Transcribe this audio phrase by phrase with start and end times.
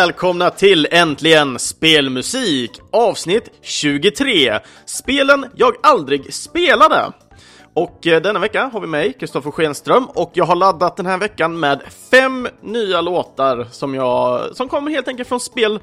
[0.00, 7.12] välkomna till Äntligen Spelmusik avsnitt 23 Spelen jag aldrig spelade.
[7.74, 11.18] Och eh, denna vecka har vi mig, Kristoffer Schenström, och jag har laddat den här
[11.18, 15.80] veckan med fem nya låtar som jag, som kommer helt enkelt från spel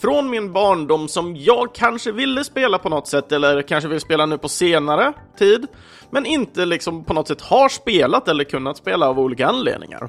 [0.00, 4.26] från min barndom som jag kanske ville spela på något sätt, eller kanske vill spela
[4.26, 5.66] nu på senare tid,
[6.10, 10.08] men inte liksom på något sätt har spelat eller kunnat spela av olika anledningar.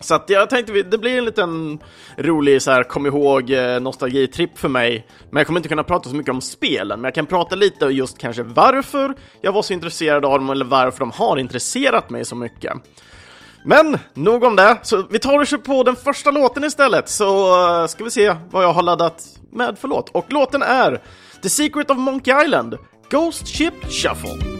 [0.00, 1.78] Så att jag tänkte det blir en liten
[2.16, 5.06] rolig så här kom ihåg eh, nostalgitripp för mig.
[5.30, 7.86] Men jag kommer inte kunna prata så mycket om spelen, men jag kan prata lite
[7.86, 12.10] om just kanske varför jag var så intresserad av dem eller varför de har intresserat
[12.10, 12.72] mig så mycket.
[13.64, 17.48] Men nog om det, så vi tar och kör på den första låten istället så
[17.80, 20.08] eh, ska vi se vad jag har laddat med för låt.
[20.08, 21.02] Och låten är
[21.42, 22.78] The Secret of Monkey Island,
[23.10, 24.57] Ghost Ship Shuffle.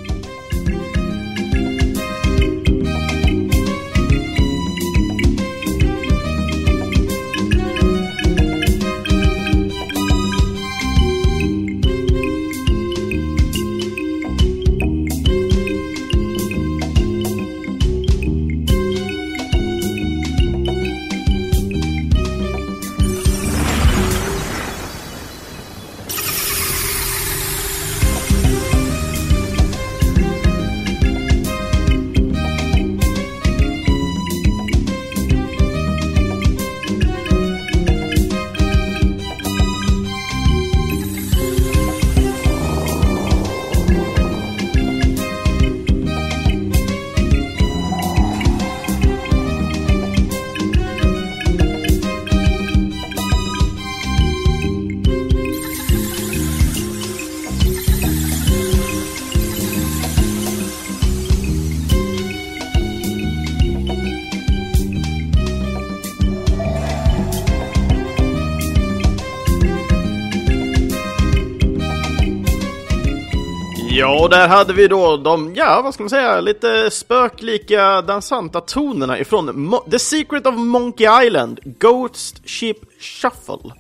[74.19, 78.61] Ja, och där hade vi då de, ja vad ska man säga, lite spöklika dansanta
[78.61, 83.73] tonerna ifrån Mo The Secret of Monkey Island, Ghost Ship Shuffle.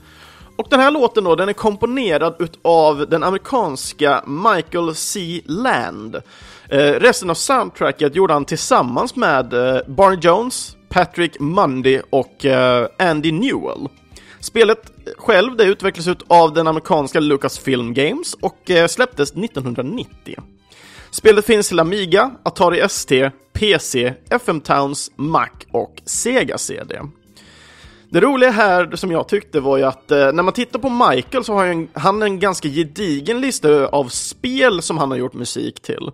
[0.56, 5.40] Och den här låten då, den är komponerad utav den amerikanska Michael C.
[5.44, 6.16] Land.
[6.68, 12.88] Eh, resten av soundtracket gjorde han tillsammans med eh, Barney Jones, Patrick Mundy och eh,
[12.98, 13.88] Andy Newell.
[14.40, 20.36] Spelet själv det utvecklades ut av den amerikanska Lucasfilm Games och eh, släpptes 1990.
[21.10, 27.00] Spelet finns till Amiga, Atari ST, PC, FM Towns, Mac och Sega CD.
[28.10, 31.44] Det roliga här som jag tyckte var ju att eh, när man tittar på Michael
[31.44, 35.80] så har en, han en ganska gedigen lista av spel som han har gjort musik
[35.82, 36.10] till.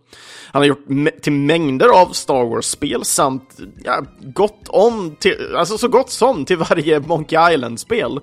[0.53, 0.87] Han har gjort
[1.23, 6.57] till mängder av Star Wars-spel samt ja, gott om, till, alltså så gott som till
[6.57, 8.21] varje Monkey Island-spel.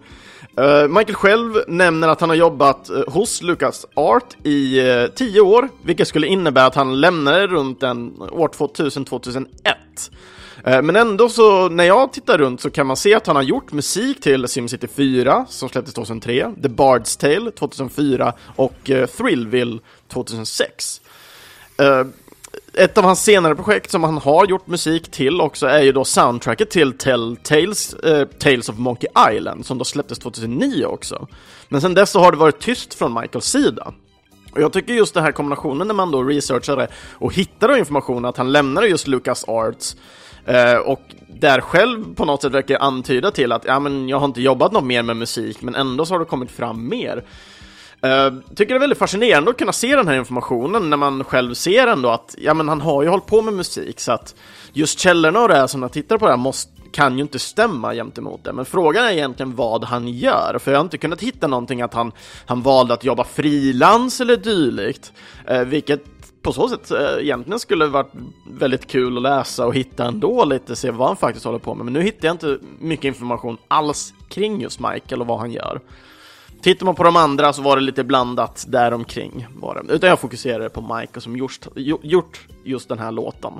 [0.59, 5.41] Uh, Michael själv nämner att han har jobbat uh, hos Lucas Art i uh, tio
[5.41, 9.45] år, vilket skulle innebära att han lämnade runt en år 2000-2001.
[10.63, 13.43] Eh, men ändå så, när jag tittar runt så kan man se att han har
[13.43, 19.79] gjort musik till SimCity 4, som släpptes 2003, The Bard's Tale 2004 och eh, Thrillville
[20.07, 21.01] 2006
[21.77, 22.03] eh,
[22.73, 26.05] ett av hans senare projekt som han har gjort musik till också är ju då
[26.05, 31.27] soundtracket till Telltales eh, Tales of Monkey Island som då släpptes 2009 också.
[31.69, 33.93] Men sen dess så har det varit tyst från Michaels sida.
[34.51, 38.37] Och jag tycker just den här kombinationen när man då researchade och hittade information att
[38.37, 39.95] han lämnade just Lucas Arts
[40.45, 44.25] eh, och där själv på något sätt verkar antyda till att ja, men jag har
[44.25, 47.23] inte jobbat något mer med musik men ändå så har det kommit fram mer.
[48.05, 51.53] Uh, tycker det är väldigt fascinerande att kunna se den här informationen när man själv
[51.53, 54.35] ser ändå att ja, men han har ju hållit på med musik så att
[54.73, 57.39] just källorna och det här som jag tittar på det här måste, kan ju inte
[57.39, 58.53] stämma gentemot det.
[58.53, 61.93] Men frågan är egentligen vad han gör, för jag har inte kunnat hitta någonting att
[61.93, 62.11] han,
[62.45, 65.13] han valde att jobba frilans eller dylikt,
[65.51, 68.11] uh, vilket på så sätt eh, egentligen skulle varit
[68.47, 71.85] väldigt kul att läsa och hitta ändå lite, se vad han faktiskt håller på med.
[71.85, 75.81] Men nu hittar jag inte mycket information alls kring just Michael och vad han gör.
[76.61, 79.47] Tittar man på de andra så var det lite blandat däromkring.
[79.55, 79.93] Var det.
[79.93, 81.67] Utan jag fokuserade på Michael som gjort,
[82.03, 83.53] gjort just den här låten.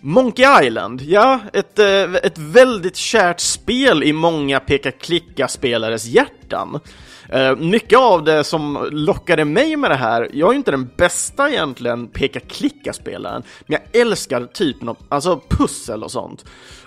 [0.00, 6.80] Monkey Island, ja, ett, eh, ett väldigt kärt spel i många peka-klicka-spelares hjärtan.
[7.28, 10.90] Eh, mycket av det som lockade mig med det här, jag är ju inte den
[10.96, 16.44] bästa egentligen peka-klicka-spelaren, men jag älskar typen av, alltså pussel och sånt.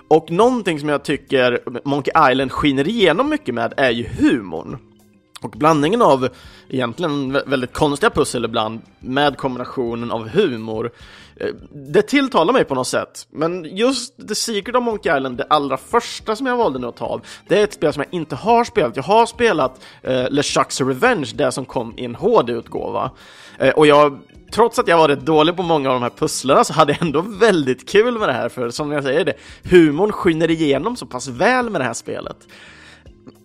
[0.08, 4.78] Och någonting som jag tycker Monkey Island skiner igenom mycket med är ju humorn.
[5.42, 6.30] Och blandningen av
[6.70, 10.92] egentligen väldigt konstiga pussel ibland med kombinationen av humor
[11.36, 15.46] eh, det tilltalar mig på något sätt, men just The Secret of Monkey Island, det
[15.50, 18.14] allra första som jag valde nu att ta av, det är ett spel som jag
[18.20, 18.96] inte har spelat.
[18.96, 23.12] Jag har spelat eh, LeChucks Revenge, det som kom i en HD-utgåva.
[23.58, 24.20] Eh, och jag,
[24.52, 27.02] trots att jag var rätt dålig på många av de här pusslerna så hade jag
[27.02, 29.34] ändå väldigt kul med det här, för som jag säger det,
[29.64, 32.38] humorn skiner igenom så pass väl med det här spelet.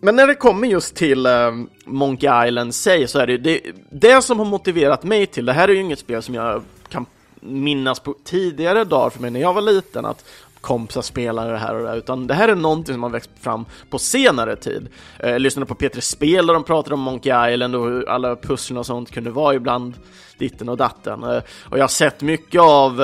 [0.00, 1.52] Men när det kommer just till uh,
[1.84, 5.68] Monkey Island sig så är det, det det som har motiverat mig till, det här
[5.68, 7.06] är ju inget spel som jag kan
[7.40, 10.24] minnas på tidigare dagar för mig när jag var liten, att
[10.60, 13.30] kompisar spelar det här och det här, utan det här är någonting som har växt
[13.40, 14.88] fram på senare tid.
[15.18, 18.36] Eh, jag lyssnade på Peter Spel och de pratade om Monkey Island och hur alla
[18.36, 19.94] pusslen och sånt kunde vara ibland
[20.38, 21.22] ditten och datten.
[21.22, 23.02] Eh, och jag har sett mycket av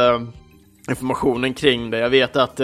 [0.89, 1.99] informationen kring det.
[1.99, 2.61] Jag vet att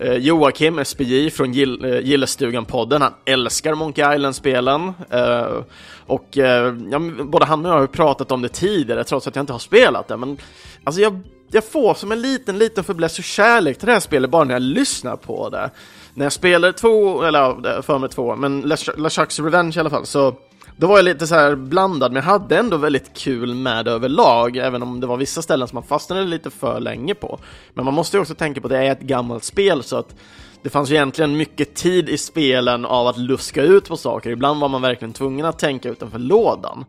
[0.00, 4.92] Eh, Joakim SPJ från Gill, eh, Gillestugan-podden, han älskar Monkey Island-spelen.
[5.10, 5.62] Eh,
[6.06, 9.42] och eh, ja, både han och jag har pratat om det tidigare, trots att jag
[9.42, 10.16] inte har spelat det.
[10.16, 10.38] Men
[10.84, 11.20] alltså jag,
[11.50, 14.54] jag får som en liten, liten förbläss och kärlek till det här spelet bara när
[14.54, 15.70] jag lyssnar på det.
[16.14, 18.60] När jag spelar två, eller för mig två, men
[18.96, 20.34] LeChucks Revenge i alla fall, så
[20.80, 23.90] då var jag lite så här blandad, men jag hade ändå väldigt kul med det
[23.90, 27.38] överlag, även om det var vissa ställen som man fastnade lite för länge på.
[27.74, 30.14] Men man måste ju också tänka på att det är ett gammalt spel, så att
[30.62, 34.30] det fanns ju egentligen mycket tid i spelen av att luska ut på saker.
[34.30, 36.84] Ibland var man verkligen tvungen att tänka utanför lådan.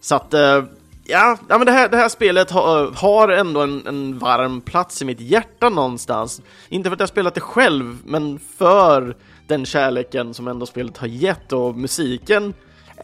[0.00, 0.64] Så att, eh,
[1.04, 4.60] ja, ja men det här, det här spelet har, eh, har ändå en, en, varm
[4.60, 6.42] plats i mitt hjärta någonstans.
[6.68, 9.16] Inte för att jag spelat det själv, men för
[9.46, 12.54] den kärleken som ändå spelet har gett och musiken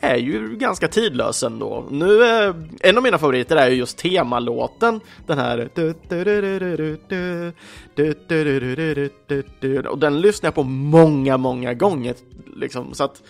[0.01, 1.87] är ju ganska tidlös ändå.
[1.91, 5.71] Nu, eh, en av mina favoriter är ju just temalåten, den här
[9.87, 12.15] och den lyssnar jag på många, många gånger
[12.57, 13.23] liksom, så att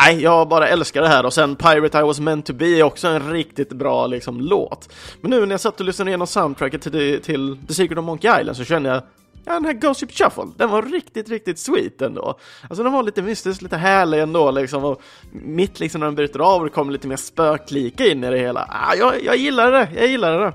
[0.00, 2.82] Nej, jag bara älskar det här och sen Pirate I was meant to be är
[2.82, 4.92] också en riktigt bra liksom låt.
[5.20, 8.40] Men nu när jag satt och lyssnade igenom soundtracket till, till The Secret of Monkey
[8.40, 9.02] Island så känner jag
[9.48, 12.38] Ja, den här Gossip Shuffle, den var riktigt, riktigt sweet ändå.
[12.62, 16.40] Alltså den var lite mystisk, lite härlig ändå liksom och mitt liksom när den bryter
[16.40, 18.68] av och det kommer lite mer spöklika in i det hela.
[18.68, 20.52] Ah, jag, jag gillar det, jag gillar det.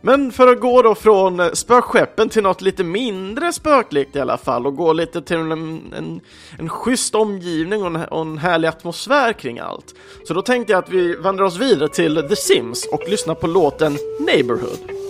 [0.00, 4.36] Men för att gå då från eh, spökskeppen till något lite mindre spöklikt i alla
[4.36, 5.52] fall och gå lite till en,
[5.96, 6.20] en,
[6.58, 9.94] en schysst omgivning och en, och en härlig atmosfär kring allt.
[10.24, 13.46] Så då tänkte jag att vi vandrar oss vidare till The Sims och lyssnar på
[13.46, 15.05] låten Neighborhood.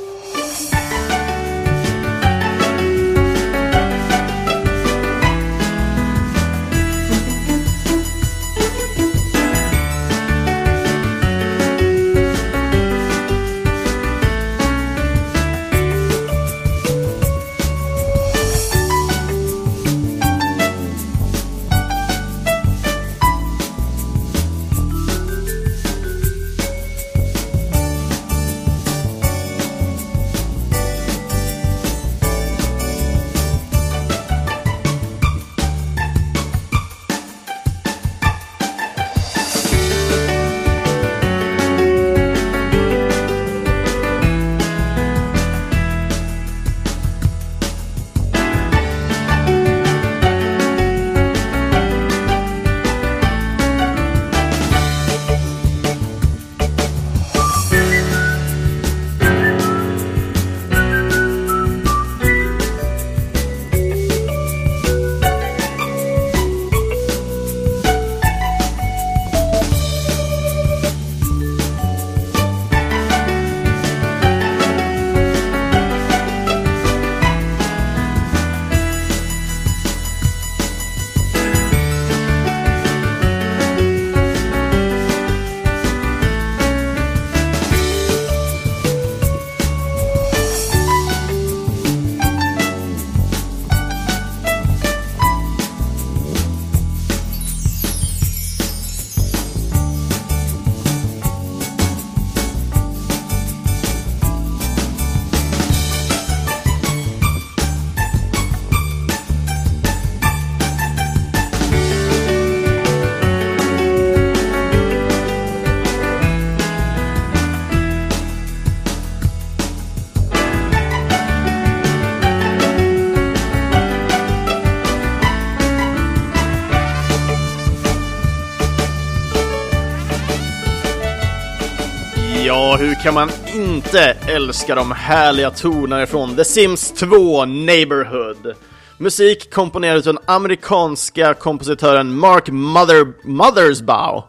[133.06, 138.54] Kan man inte älska de härliga tonerna från The Sims 2 Neighborhood?
[138.98, 144.24] Musik komponerad av den amerikanska kompositören Mark Mother Mothersbaugh.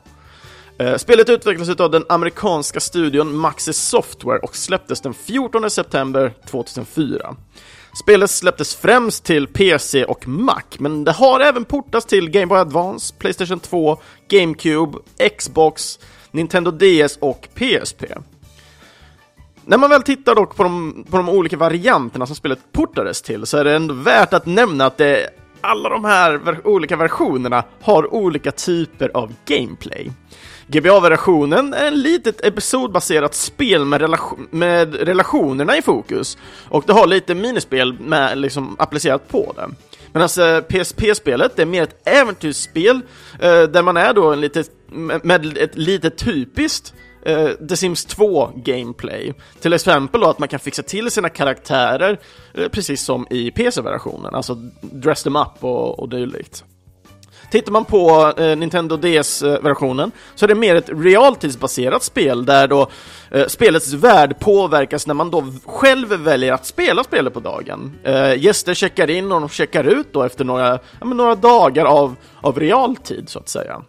[0.80, 7.36] Eh, spelet utvecklades av den amerikanska studion Maxi Software och släpptes den 14 september 2004.
[8.00, 12.60] Spelet släpptes främst till PC och Mac, men det har även portats till Game Boy
[12.60, 13.98] Advance, Playstation 2,
[14.30, 14.98] GameCube,
[15.38, 16.00] Xbox,
[16.32, 18.04] Nintendo DS och PSP.
[19.70, 23.46] När man väl tittar dock på de, på de olika varianterna som spelet portades till
[23.46, 25.30] så är det ändå värt att nämna att det,
[25.62, 30.12] alla de här ver olika versionerna har olika typer av gameplay.
[30.68, 36.38] GBA-versionen är en litet episodbaserat spel med, relation med, relationerna i fokus
[36.70, 39.70] och det har lite minispel med, liksom, applicerat på det.
[40.12, 43.02] Men alltså PSP-spelet är mer ett äventyrsspel
[43.40, 44.64] eh, där man är då en lite,
[45.24, 46.94] med ett lite typiskt
[47.28, 49.34] eh, The Sims 2 gameplay.
[49.62, 52.20] Till exempel då att man kan fixa till sina karaktärer
[52.54, 56.64] eh, precis som i PC-versionen, alltså dress them up och, och dylikt.
[57.52, 62.68] Tittar man på eh, Nintendo DS-versionen eh, så är det mer ett realtidsbaserat spel där
[62.68, 62.88] då
[63.32, 67.98] eh, spelets värld påverkas när man då själv väljer att spela spelet på dagen.
[68.04, 72.16] Eh, gäster checkar in och de checkar ut då efter några, ja, några dagar av,
[72.42, 73.82] av realtid så att säga.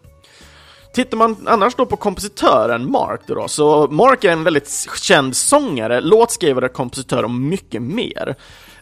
[0.92, 6.00] Tittar man annars då på kompositören Mark då, så Mark är en väldigt känd sångare,
[6.00, 8.36] låtskrivare, kompositör och mycket mer.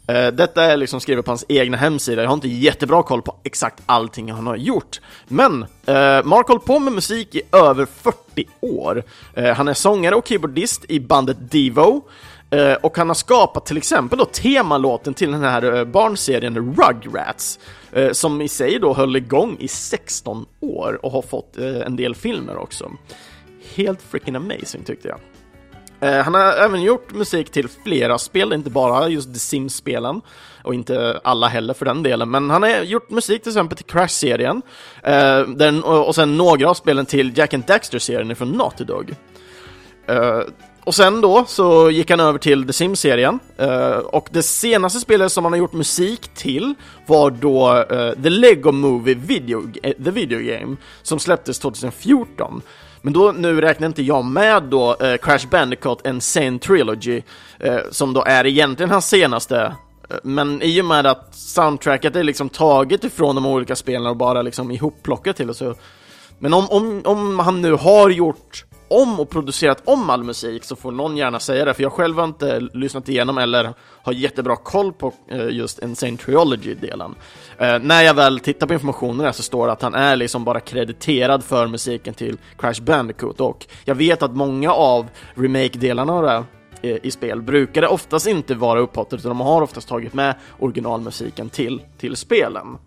[0.08, 3.36] Eh, detta är liksom skrivet på hans egna hemsida, jag har inte jättebra koll på
[3.44, 5.00] exakt allting han har gjort.
[5.28, 9.02] Men eh, Mark har hållit på med musik i över 40 år.
[9.34, 12.02] Eh, han är sångare och keyboardist i bandet Devo.
[12.80, 17.58] och han har skapat till exempel då temalåten till den här barnserien Rugrats,
[17.96, 21.96] Eh, som i sig då höll igång i 16 år och har fått eh, en
[21.96, 22.92] del filmer också.
[23.74, 25.18] Helt freaking amazing tyckte jag.
[26.00, 30.20] Eh, han har även gjort musik till flera spel, inte bara just The Sims-spelen,
[30.64, 33.86] och inte alla heller för den delen, men han har gjort musik till exempel till
[33.86, 34.62] Crash-serien,
[35.84, 39.14] och sen några av spelen till Jack and Daxter-serien från Naughty Dog.
[40.86, 45.32] Och sen då så gick han över till The Sims-serien, eh, och det senaste spelet
[45.32, 46.74] som han har gjort musik till
[47.06, 52.62] var då eh, The Lego Movie Video, eh, The Video Game, som släpptes 2014.
[53.02, 57.22] Men då, nu räknar inte jag med då uh, Crash Bandicoot Insane Trilogy,
[57.90, 59.72] som då är egentligen hans senaste
[60.22, 64.42] men i och med att soundtracket är liksom taget ifrån de olika spelen och bara
[64.42, 65.74] liksom ihopplockat till och så
[66.38, 70.76] Men om, om, om han nu har gjort om och producerat om all musik så
[70.76, 74.56] får någon gärna säga det, för jag själv har inte lyssnat igenom eller har jättebra
[74.56, 77.14] koll på eh, just Insane Triology-delen.
[77.58, 80.60] Eh, när jag väl tittar på informationen så står det att han är liksom bara
[80.60, 86.44] krediterad för musiken till Crash Bandicoot och jag vet att många av remake-delarna
[86.82, 90.34] eh, i spel brukar det oftast inte vara upphottade utan de har oftast tagit med
[90.58, 92.78] originalmusiken till, till spelen.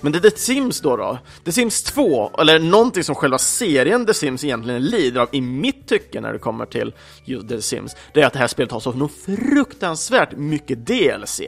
[0.00, 1.18] Men det The Sims då, då?
[1.44, 5.88] The Sims 2, eller någonting som själva serien The Sims egentligen lider av i mitt
[5.88, 8.80] tycke när det kommer till just The Sims, det är att det här spelet har
[8.80, 11.40] så fruktansvärt mycket DLC.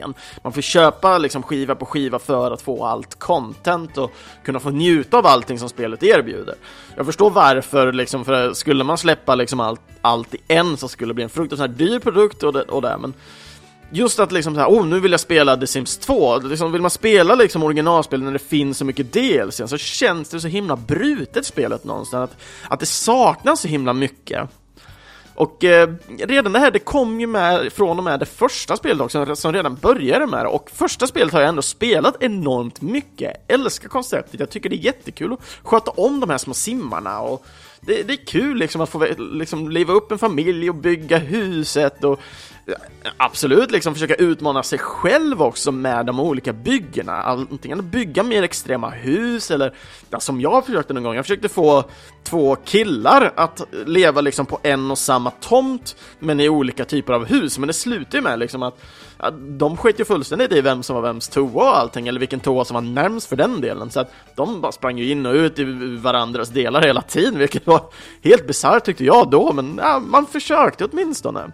[0.43, 4.11] Man får köpa liksom skiva på skiva för att få allt content och
[4.43, 6.55] kunna få njuta av allting som spelet erbjuder.
[6.95, 11.09] Jag förstår varför, liksom, för skulle man släppa liksom allt, allt i en så skulle
[11.09, 13.13] det bli en fruktansvärt dyr produkt och det, och det men
[13.93, 16.91] just att liksom såhär, oh nu vill jag spela The Sims 2, liksom, vill man
[16.91, 21.45] spela liksom originalspelet när det finns så mycket DLC så känns det så himla brutet
[21.45, 22.37] spelet någonstans, att,
[22.69, 24.49] att det saknas så himla mycket.
[25.35, 29.01] Och eh, redan det här, det kom ju med från och med det första spelet
[29.01, 30.49] också, som redan började med det.
[30.49, 33.33] Och första spelet har jag ändå spelat enormt mycket.
[33.47, 37.19] Jag älskar konceptet, jag tycker det är jättekul att sköta om de här små simmarna
[37.19, 37.45] och
[37.85, 42.03] det, det är kul liksom att få liksom, leva upp en familj och bygga huset
[42.03, 42.19] och
[43.17, 47.21] absolut liksom försöka utmana sig själv också med de olika byggena.
[47.21, 49.73] Antingen bygga mer extrema hus eller
[50.09, 51.15] ja, som jag försökte någon gång.
[51.15, 51.83] Jag försökte få
[52.23, 57.25] två killar att leva liksom på en och samma tomt men i olika typer av
[57.25, 57.57] hus.
[57.57, 58.81] Men det slutar ju med liksom att
[59.31, 62.65] de sket ju fullständigt i vem som var vems toa och allting eller vilken toa
[62.65, 63.91] som var närmst för den delen.
[63.91, 65.63] Så att de bara sprang ju in och ut i
[65.97, 67.81] varandras delar hela tiden vilket var
[68.23, 71.51] helt bisarrt tyckte jag då men ja, man försökte åtminstone.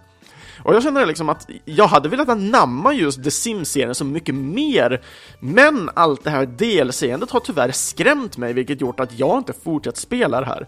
[0.64, 5.02] Och jag känner liksom att jag hade velat anamma just The Sims-serien så mycket mer,
[5.40, 9.98] men allt det här delseendet har tyvärr skrämt mig, vilket gjort att jag inte fortsatt
[9.98, 10.68] spela det här.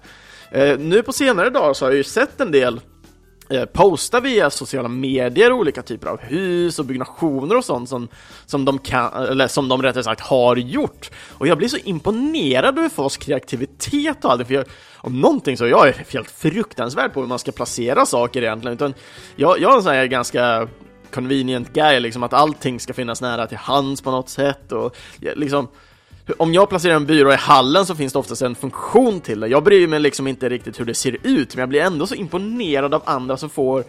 [0.51, 2.81] Eh, nu på senare dagar så har jag ju sett en del
[3.51, 8.07] Eh, Posta via sociala medier olika typer av hus och byggnationer och sånt som,
[8.45, 11.11] som, de kan, eller som de rättare sagt har gjort.
[11.31, 14.65] Och jag blir så imponerad över folks kreativitet och allt, för jag,
[14.95, 18.93] om någonting så jag är helt fruktansvärd på hur man ska placera saker egentligen, utan
[19.35, 20.67] jag, jag är en sån här ganska
[21.13, 25.67] convenient guy, liksom att allting ska finnas nära till hands på något sätt och liksom
[26.37, 29.47] om jag placerar en byrå i hallen så finns det oftast en funktion till det.
[29.47, 32.15] Jag bryr mig liksom inte riktigt hur det ser ut, men jag blir ändå så
[32.15, 33.83] imponerad av andra som får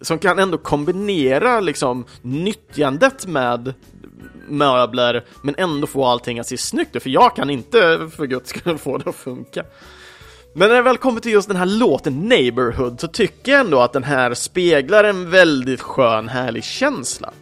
[0.00, 3.74] som kan ändå kombinera liksom nyttjandet med
[4.48, 8.50] möbler men ändå få allting att se snyggt ut, för jag kan inte för guds
[8.50, 9.64] skull få det att funka.
[10.56, 13.80] Men när det väl kommer till just den här låten Neighborhood så tycker jag ändå
[13.80, 17.32] att den här speglar en väldigt skön, härlig känsla.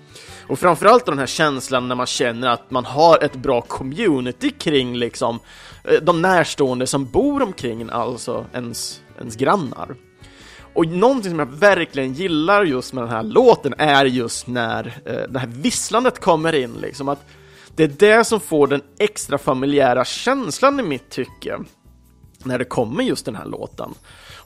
[0.52, 4.97] Och framförallt den här känslan när man känner att man har ett bra community kring
[4.97, 5.40] liksom
[5.85, 9.94] eh, de närstående som bor omkring alltså ens, ens grannar.
[10.75, 15.32] Och någonting som jag verkligen gillar just med den här låten är just när eh,
[15.32, 17.26] det här visslandet kommer in, liksom att
[17.76, 21.59] det är det som får den extra familjära känslan i mitt tycke
[22.44, 23.94] när det kommer just den här låten.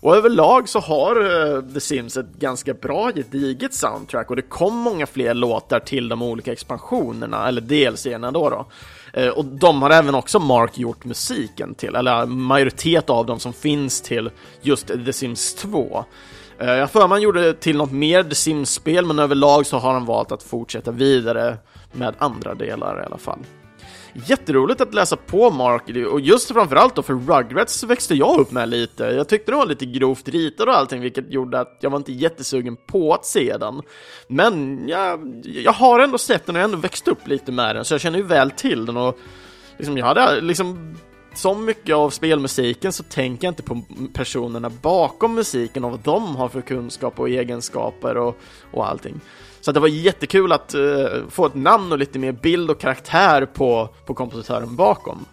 [0.06, 4.76] Och överlag så har eh, The Sims ett ganska bra gediget soundtrack och det kom
[4.76, 8.50] många fler låtar till de olika expansionerna, eller delserierna då.
[8.50, 8.66] då.
[9.12, 13.52] Eh, och de har även också Mark gjort musiken till, eller majoritet av dem som
[13.52, 14.30] finns till
[14.62, 16.04] just The Sims 2.
[16.58, 20.04] Eh, jag för man gjorde till något mer The Sims-spel, men överlag så har han
[20.04, 21.56] valt att fortsätta vidare
[21.92, 23.38] med andra delar i alla fall.
[24.24, 25.82] Jätteroligt att läsa på Mark,
[26.12, 29.04] och just framförallt då för Rugrats växte jag upp med lite.
[29.04, 32.12] Jag tyckte det var lite grovt ritad och allting, vilket gjorde att jag var inte
[32.12, 33.82] jättesugen på att se den.
[34.28, 37.76] Men jag, jag har ändå sett den och jag har ändå växt upp lite med
[37.76, 39.18] den, så jag känner ju väl till den och
[39.76, 40.96] liksom, jag hade liksom
[41.38, 43.82] som mycket av spelmusiken så tänker jag inte på
[44.14, 48.36] personerna bakom musiken och vad de har för kunskap och egenskaper och,
[48.72, 49.20] och allting.
[49.60, 53.46] Så det var jättekul att uh, få ett namn och lite mer bild och karaktär
[53.46, 55.24] på, på kompositören bakom.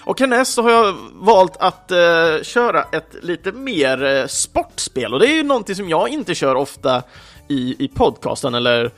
[0.00, 5.20] Och härnäst så har jag valt att uh, köra ett lite mer uh, sportspel och
[5.20, 7.02] det är ju någonting som jag inte kör ofta
[7.48, 8.92] i, i podcasten eller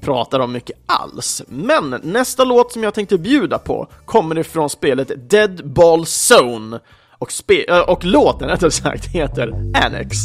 [0.00, 1.42] pratar om mycket alls.
[1.48, 6.80] Men nästa låt som jag tänkte bjuda på kommer ifrån spelet Dead Ball Zone
[7.18, 9.52] och, spe eh, och låten rättare sagt heter
[9.84, 10.16] Annex.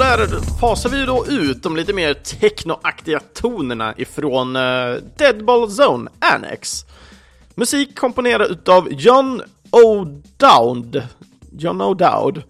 [0.00, 6.84] Där fasar vi då ut de lite mer technoaktiga tonerna ifrån uh, Deadball Zone Annex.
[7.54, 11.02] Musik komponerad utav John O'Dowd,
[11.52, 12.42] John O'Dowd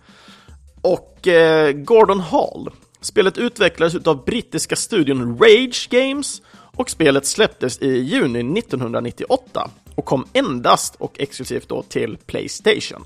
[0.82, 2.70] och uh, Gordon Hall.
[3.00, 6.42] Spelet utvecklades utav brittiska studion Rage Games
[6.76, 13.04] och spelet släpptes i juni 1998 och kom endast och exklusivt då till Playstation.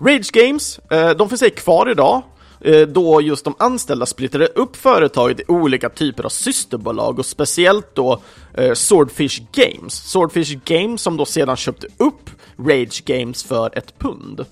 [0.00, 2.22] Rage Games, eh, de finns kvar idag
[2.60, 7.94] Eh, då just de anställda splittrade upp företaget i olika typer av systerbolag och speciellt
[7.94, 8.20] då
[8.54, 10.10] eh, Swordfish Games.
[10.10, 14.44] Swordfish Games som då sedan köpte upp Rage Games för ett pund.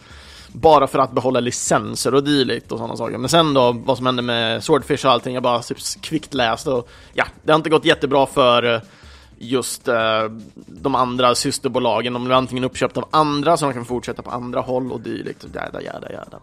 [0.52, 3.18] Bara för att behålla licenser och dylikt och sådana saker.
[3.18, 6.66] Men sen då, vad som hände med Swordfish och allting, jag bara typ kvickt läst
[6.66, 8.80] och ja, det har inte gått jättebra för eh,
[9.38, 12.12] just eh, de andra systerbolagen.
[12.12, 15.46] De blev antingen uppköpta av andra så de kan fortsätta på andra håll och dylikt.
[15.54, 16.38] Jäda, jäda, jäda.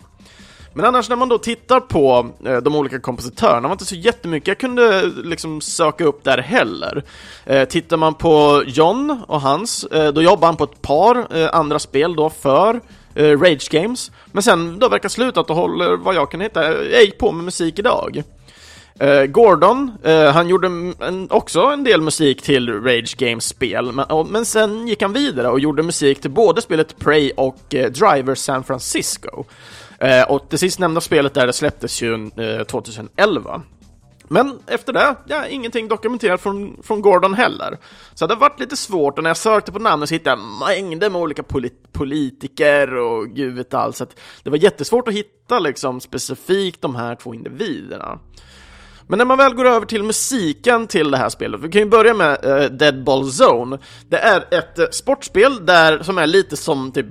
[0.77, 4.47] Men annars när man då tittar på eh, de olika kompositörerna var inte så jättemycket
[4.47, 7.03] jag kunde liksom söka upp där heller.
[7.45, 11.49] Eh, tittar man på John och hans, eh, då jobbar han på ett par eh,
[11.53, 12.81] andra spel då för
[13.15, 14.11] eh, Rage Games.
[14.31, 17.79] Men sen då verkar slutat och håller vad jag kan hitta, ej på med musik
[17.79, 18.23] idag.
[18.99, 24.45] Eh, Gordon, eh, han gjorde en, också en del musik till Rage Games-spel, men, men
[24.45, 28.63] sen gick han vidare och gjorde musik till både spelet Prey och eh, Driver San
[28.63, 29.45] Francisco.
[29.99, 33.61] Eh, och det sist nämnda spelet där det släpptes ju eh, 2011.
[34.27, 37.77] Men efter det, ja, ingenting dokumenterat från, från Gordon heller.
[38.13, 40.67] Så det har varit lite svårt och när jag sökte på namnet så hittade jag
[40.67, 43.95] mängder med olika polit politiker och gud vet allt.
[43.95, 44.05] Så
[44.43, 48.19] det var jättesvårt att hitta liksom specifikt de här två individerna.
[49.07, 51.89] Men när man väl går över till musiken till det här spelet, vi kan ju
[51.89, 53.79] börja med eh, uh, Dead Ball Zone.
[54.09, 57.05] Det är ett uh, sportspel där, som är lite som typ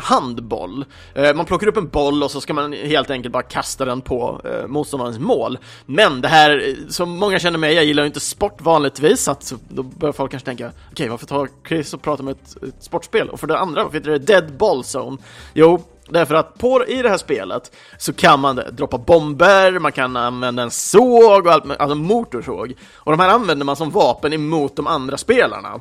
[0.00, 0.84] handboll.
[1.14, 4.00] Eh, man plockar upp en boll och så ska man helt enkelt bara kasta den
[4.00, 5.58] på eh, motståndarens mål.
[5.86, 9.30] Men det här, eh, som många känner mig, jag gillar ju inte sport vanligtvis, så
[9.30, 12.62] att då börjar folk kanske tänka, okej okay, varför tar Chris och pratar om ett,
[12.62, 13.28] ett sportspel?
[13.28, 15.16] Och för det andra, varför heter det Dead Ball Zone?
[15.54, 20.16] Jo, Därför att på, i det här spelet så kan man droppa bomber, man kan
[20.16, 22.74] använda en såg, och allt, alltså motorsåg.
[22.94, 25.80] Och de här använder man som vapen emot de andra spelarna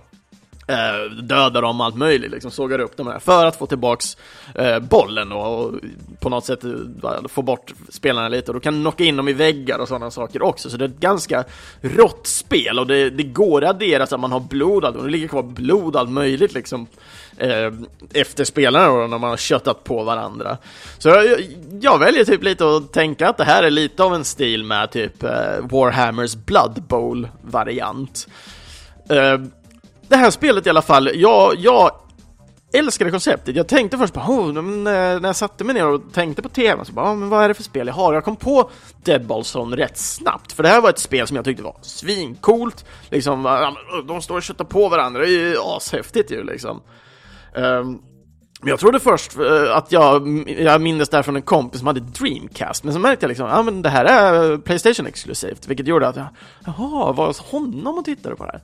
[0.70, 4.18] eh, dödar dem allt möjligt, liksom sågar upp dem här för att få tillbaks
[4.56, 5.74] eh, bollen och, och,
[6.20, 6.72] på något sätt eh,
[7.28, 10.42] få bort spelarna lite och då kan knocka in dem i väggar och sådana saker
[10.42, 11.44] också, så det är ett ganska
[11.82, 15.10] rått spel och det, det går att addera så att man har blod, och det
[15.10, 16.88] ligger kvar blod allt möjligt liksom
[17.38, 17.74] eh,
[18.14, 20.58] efter spelarna då, när man har köttat på varandra.
[20.98, 21.26] Så jag,
[21.82, 24.92] jag, väljer typ lite att tänka att det här är lite av en stil med
[24.92, 25.30] typ eh,
[25.62, 28.28] Warhammers Blood Bowl-variant.
[29.10, 29.40] Eh,
[30.10, 31.92] det här spelet i alla fall, jag, jag
[32.74, 33.56] älskade konceptet.
[33.56, 36.88] Jag tänkte först på, oh, eh, när jag satte mig ner och tänkte på temat
[36.88, 38.14] så bara, oh, men vad är det för spel jag har?
[38.14, 38.70] Jag kom på
[39.04, 42.86] Dead Ballzone rätt snabbt, för det här var ett spel som jag tyckte var svincoolt.
[43.10, 43.44] Liksom,
[44.08, 46.82] de står och köttar på varandra, det är ju ashäftigt ju liksom.
[47.56, 48.02] Um,
[48.66, 52.00] jag trodde först eh, att jag, jag minns det här från en kompis som hade
[52.00, 55.68] Dreamcast, men så märkte jag liksom, ja ah, men det här är eh, Playstation exklusivt,
[55.68, 56.28] vilket gjorde att jag,
[56.66, 58.62] jaha, var hos honom och tittade på det här.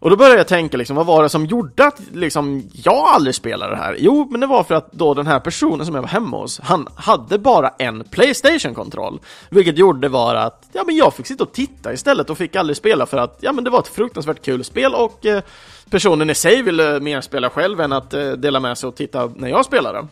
[0.00, 3.34] Och då började jag tänka liksom, vad var det som gjorde att liksom, jag aldrig
[3.34, 3.96] spelade det här?
[3.98, 6.60] Jo, men det var för att då den här personen som jag var hemma hos,
[6.60, 9.20] han hade bara en Playstation-kontroll.
[9.50, 12.76] Vilket gjorde var att, ja men jag fick sitta och titta istället och fick aldrig
[12.76, 15.42] spela för att, ja men det var ett fruktansvärt kul spel och eh,
[15.90, 19.30] personen i sig ville mer spela själv än att eh, dela med sig och titta
[19.36, 20.06] när jag spelade.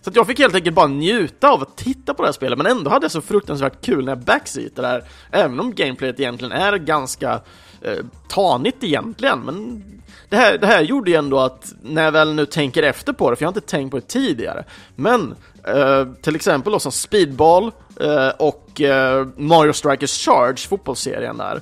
[0.00, 2.66] Så jag fick helt enkelt bara njuta av att titta på det här spelet, men
[2.66, 6.76] ändå hade jag så fruktansvärt kul när jag backseatade där, även om gameplayet egentligen är
[6.76, 7.40] ganska
[7.84, 9.84] eh, tanigt egentligen, men
[10.28, 13.30] det här, det här gjorde ju ändå att när jag väl nu tänker efter på
[13.30, 14.64] det, för jag har inte tänkt på det tidigare,
[14.96, 17.70] men eh, till exempel då som Speedball
[18.00, 21.60] eh, och eh, Mario Strikers Charge, fotbollsserien där,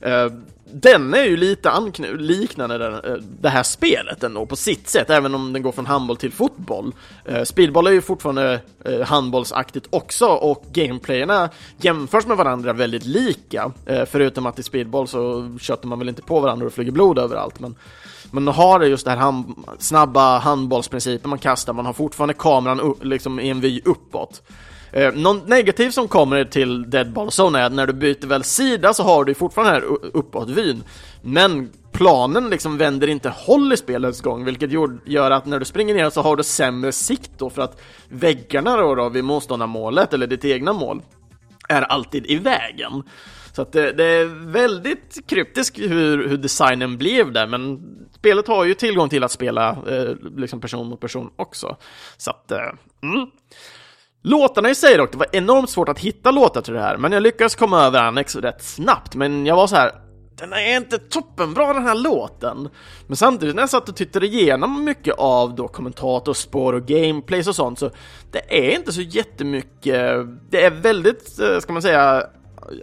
[0.00, 0.32] eh,
[0.72, 5.34] den är ju lite liknande den, eh, det här spelet ändå på sitt sätt, även
[5.34, 6.92] om den går från handboll till fotboll.
[7.24, 13.72] Eh, speedball är ju fortfarande eh, handbollsaktigt också och gameplayerna jämförs med varandra väldigt lika.
[14.06, 17.60] Förutom att i speedball så köttar man väl inte på varandra och flyger blod överallt.
[17.60, 17.74] Men
[18.30, 22.94] man har det just det här hand, snabba handbollsprincipen man kastar, man har fortfarande kameran
[23.02, 24.42] liksom i en vy uppåt.
[24.92, 28.44] Eh, något negativt som kommer till Dead Ball Zone är att när du byter väl
[28.44, 30.84] sida så har du fortfarande den här uppåtvyn.
[31.22, 34.70] Men planen liksom vänder inte håll i spelets gång, vilket
[35.04, 38.76] gör att när du springer ner så har du sämre sikt då för att väggarna
[38.76, 41.02] då, då vid motståndarmålet, eller ditt egna mål,
[41.68, 43.02] är alltid i vägen.
[43.52, 47.80] Så att det, det är väldigt kryptiskt hur, hur, designen blev där, men
[48.12, 51.76] spelet har ju tillgång till att spela eh, liksom person mot person också.
[52.16, 52.72] Så att, eh,
[53.02, 53.26] mm.
[54.22, 57.12] Låtarna i sig dock, det var enormt svårt att hitta låtar till det här, men
[57.12, 59.92] jag lyckades komma över Annex rätt snabbt, men jag var så här.
[60.36, 62.68] Den är inte toppenbra den här låten.
[63.06, 67.56] Men samtidigt när jag satt och tittade igenom mycket av då kommentatorspår och gameplays och
[67.56, 67.90] sånt så
[68.30, 72.26] det är inte så jättemycket, det är väldigt, eh, ska man säga,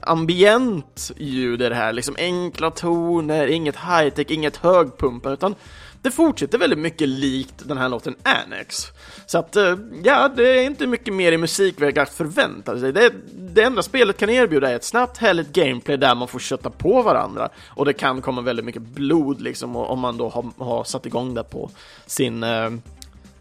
[0.01, 5.55] ambient ljud i det här, liksom enkla toner, inget high-tech, inget högpumpa, utan
[6.01, 8.87] det fortsätter väldigt mycket likt den här låten Annex.
[9.25, 12.93] Så att, eh, ja, det är inte mycket mer i musikväg att förvänta sig.
[12.93, 16.69] Det, det enda spelet kan erbjuda är ett snabbt, härligt gameplay där man får kötta
[16.69, 17.49] på varandra.
[17.67, 21.33] Och det kan komma väldigt mycket blod liksom, om man då har, har satt igång
[21.33, 21.69] det på
[22.05, 22.71] sin, eh,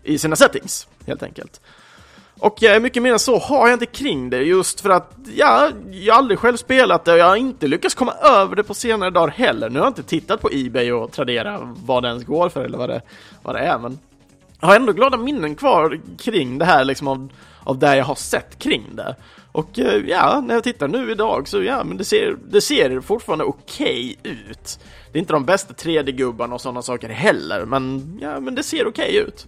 [0.03, 1.61] i sina settings, helt enkelt.
[2.39, 5.71] Och eh, mycket mer än så har jag inte kring det, just för att ja,
[5.91, 8.75] jag har aldrig själv spelat det och jag har inte lyckats komma över det på
[8.75, 9.71] senare dagar heller.
[9.71, 12.79] Nu har jag inte tittat på Ebay och Tradera vad det ens går för eller
[12.79, 13.03] vad det,
[13.43, 13.99] vad det är, men
[14.61, 18.15] jag har ändå glada minnen kvar kring det här liksom av, av det jag har
[18.15, 19.17] sett kring det.
[19.53, 23.01] Och eh, ja, när jag tittar nu idag så ja, men det ser, det ser
[23.01, 24.79] fortfarande okej okay ut.
[25.13, 28.87] Det är inte de bästa 3D-gubbarna och sådana saker heller, men ja, men det ser
[28.87, 29.47] okej okay ut.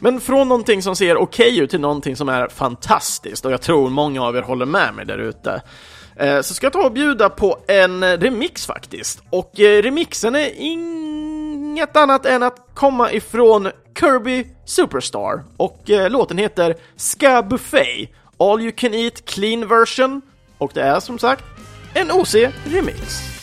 [0.00, 3.60] Men från någonting som ser okej okay ut till någonting som är fantastiskt och jag
[3.60, 5.62] tror många av er håller med mig där ute.
[6.16, 9.22] Eh, så ska jag ta och bjuda på en remix faktiskt.
[9.30, 15.44] Och eh, remixen är inget annat än att komma ifrån Kirby Superstar.
[15.56, 20.22] Och eh, låten heter Ska Buffet, All You Can Eat Clean Version.
[20.58, 21.44] Och det är som sagt
[21.94, 23.39] en OC-remix.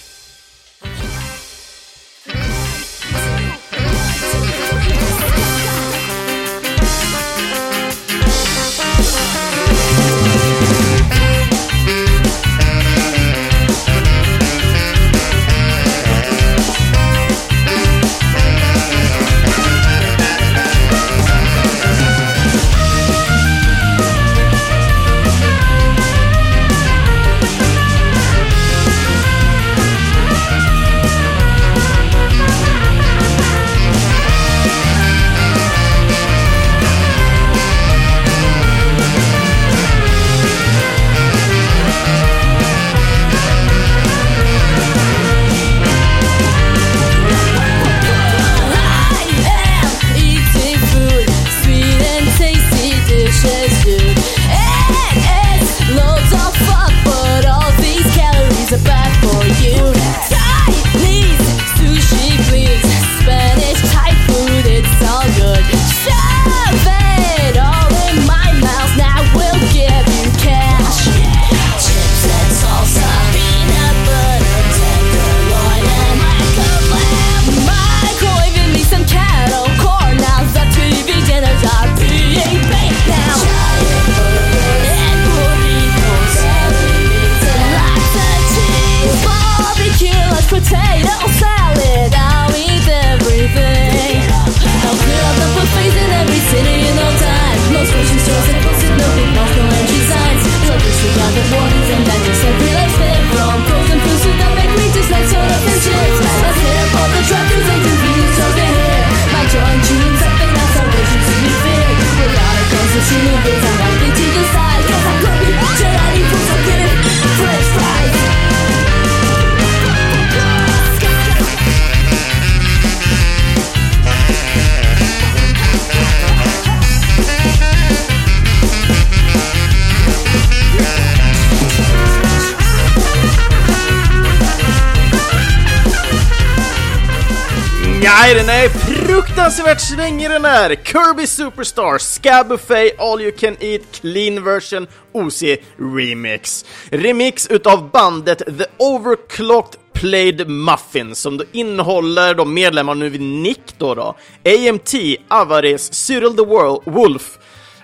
[138.28, 140.76] Nej, den är fruktansvärt svängig den här!
[140.76, 145.44] Kirby Superstar, Scabuffet, All You Can Eat, Clean Version, OC
[145.78, 146.66] Remix.
[146.90, 153.78] Remix utav bandet The Overclocked Played Muffin som då innehåller de medlemmar nu vid Nick
[153.78, 154.94] då då, AMT,
[155.28, 157.38] Avaris, Cyril the World, Wolf,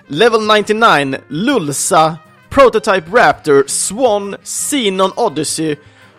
[0.08, 2.16] Level 99, Lulsa,
[2.50, 5.76] Prototype Raptor, Swan, Xenon Odyssey,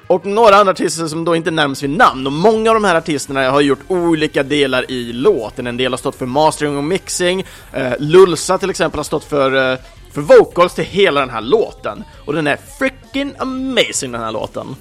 [0.07, 2.27] och några andra artister som då inte nämns vid namn.
[2.27, 5.67] Och många av de här artisterna har gjort olika delar i låten.
[5.67, 7.45] En del har stått för mastering och mixing.
[7.73, 9.79] Eh, Lulsa till exempel har stått för, eh,
[10.11, 12.03] för vocals till hela den här låten.
[12.25, 14.75] Och den är freaking amazing den här låten.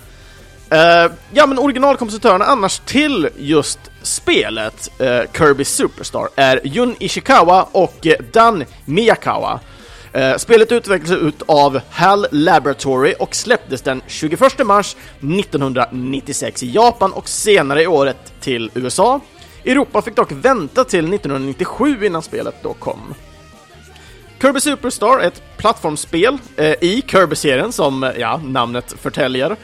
[0.71, 8.07] Eh, ja, men originalkompositörerna annars till just spelet eh, Kirby Superstar är Jun Ishikawa och
[8.07, 9.61] eh, Dan Miyakawa.
[10.15, 17.13] Eh, spelet utvecklades ut av HAL Laboratory och släpptes den 21 mars 1996 i Japan
[17.13, 19.21] och senare i året till USA.
[19.65, 23.15] Europa fick dock vänta till 1997 innan spelet då kom.
[24.43, 29.57] Kirby Superstar är ett plattformsspel eh, i Kirby-serien som eh, ja, namnet förtäljer.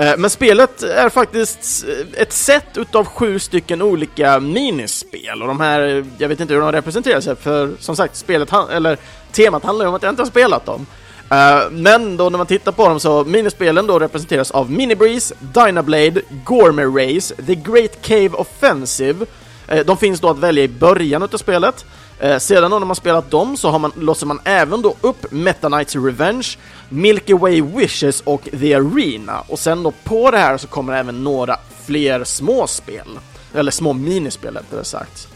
[0.00, 1.84] Eh, men spelet är faktiskt
[2.14, 6.72] ett set utav sju stycken olika minispel och de här, jag vet inte hur de
[6.72, 8.98] representerar sig för som sagt spelet, eller
[9.32, 10.86] temat handlar ju om att jag inte har spelat dem.
[11.30, 15.34] Eh, men då när man tittar på dem så minispelen då representeras av Mini Breeze,
[15.38, 19.26] Dynablade, Gourmet Race, The Great Cave Offensive.
[19.68, 21.84] Eh, de finns då att välja i början utav spelet.
[22.20, 25.32] Eh, sedan då när man spelat dem så har man, låser man även då upp
[25.32, 26.46] Meta Knights Revenge,
[26.88, 29.40] Milky Way Wishes och The Arena.
[29.48, 33.18] Och sen då på det här så kommer även några fler små spel.
[33.54, 35.28] Eller små minispel rättare sagt.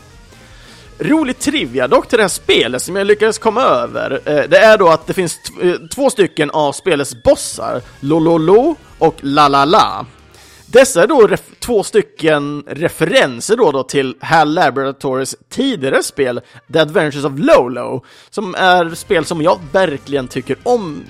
[0.99, 4.79] Rolig trivia dock till det här spelet som jag lyckades komma över, eh, det är
[4.79, 10.07] då att det finns eh, två stycken av spelets bossar, Lololo och La La La.
[10.75, 16.41] Dessa är då två stycken referenser då, då till HAL Laboratories tidigare spel
[16.73, 21.05] The Adventures of Lolo, som är spel som jag verkligen tycker om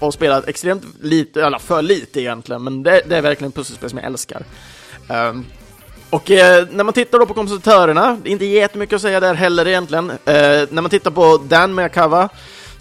[0.00, 3.90] och spelat extremt lite, eller för lite egentligen, men det, det är verkligen ett pusselspel
[3.90, 4.44] som jag älskar.
[5.08, 5.44] Um,
[6.10, 9.34] och eh, när man tittar då på kompositörerna, det är inte jättemycket att säga där
[9.34, 10.10] heller egentligen.
[10.10, 10.16] Eh,
[10.70, 12.28] när man tittar på Dan Miyakawa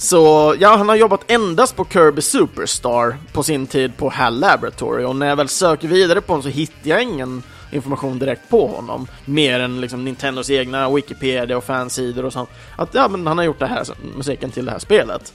[0.04, 5.06] så ja, han har jobbat endast på Kirby Superstar på sin tid på HAL Laboratory
[5.06, 8.68] och när jag väl söker vidare på honom så hittar jag ingen information direkt på
[8.68, 9.08] honom.
[9.26, 12.50] Mer än liksom Nintendos egna Wikipedia och fansidor och sånt.
[12.76, 15.34] Att ja, men han har gjort det här alltså, musiken till det här spelet.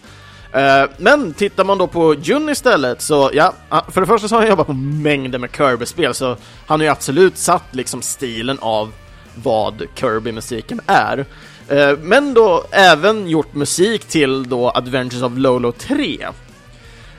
[0.55, 4.35] Uh, men tittar man då på Jun istället så ja, ah, för det första så
[4.35, 8.59] har han jobbat på mängder med Kirby-spel så han har ju absolut satt liksom stilen
[8.59, 8.93] av
[9.35, 11.27] vad Kirby-musiken är.
[11.69, 16.27] Eh, men då även gjort musik till då Adventures of Lolo 3.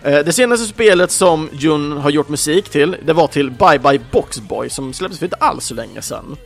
[0.04, 4.02] Eh, det senaste spelet som Jun har gjort musik till, det var till Bye Bye
[4.12, 6.38] Box Boy som släpptes för inte alls så länge sedan.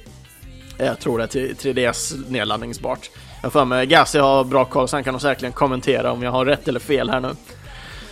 [0.77, 3.09] Eh, jag tror det är till 3DS nedladdningsbart.
[3.41, 6.31] Jag för mig Gassi har bra koll så han kan nog säkerligen kommentera om jag
[6.31, 7.35] har rätt eller fel här nu.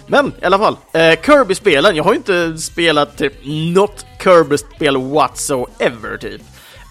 [0.08, 3.34] Men i alla fall, eh, Kirby-spelen, jag har ju inte spelat typ
[3.76, 6.42] något Kirby-spel whatsoever typ.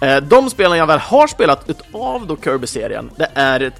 [0.01, 3.73] Eh, de spelen jag väl har spelat utav då Kirby-serien, det är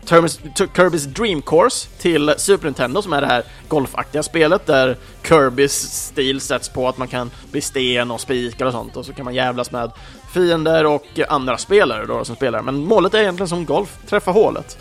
[0.57, 4.97] Kirby's Dream Course till Super Nintendo som är det här golfaktiga spelet där
[5.29, 9.13] Kirbys stil sätts på att man kan bli sten och spikar och sånt och så
[9.13, 9.91] kan man jävlas med
[10.35, 12.63] fiender och andra spelare då som spelar.
[12.63, 14.79] Men målet är egentligen som golf, träffa hålet.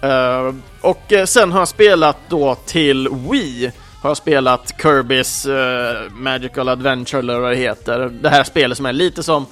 [0.00, 6.10] Eh, och eh, sen har jag spelat då till Wii har jag spelat Kirby's uh,
[6.12, 8.12] Magical Adventure eller vad det heter.
[8.22, 9.46] Det här spelet som är lite som